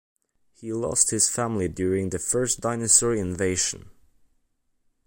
He 0.55 0.73
lost 0.73 1.11
his 1.11 1.29
family 1.29 1.67
during 1.67 2.09
the 2.09 2.17
first 2.17 2.59
Dinosaur 2.59 3.13
invasion. 3.13 3.91